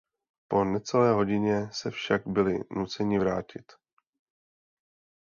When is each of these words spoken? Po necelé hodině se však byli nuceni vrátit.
Po 0.47 0.63
necelé 0.65 1.11
hodině 1.13 1.69
se 1.71 1.91
však 1.91 2.21
byli 2.27 2.59
nuceni 2.71 3.19
vrátit. 3.19 3.71